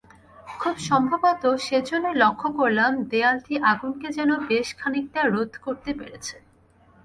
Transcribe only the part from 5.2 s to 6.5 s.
রোধ করতে পেরেছে।